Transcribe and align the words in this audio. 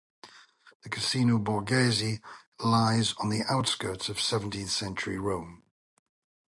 The 0.81 0.89
"Casino 0.89 1.37
Borghese" 1.37 2.21
lies 2.57 3.13
on 3.19 3.29
the 3.29 3.43
outskirts 3.47 4.09
of 4.09 4.19
seventeenth-century 4.19 5.19
Rome. 5.19 5.61